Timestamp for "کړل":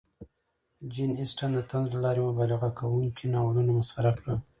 4.19-4.37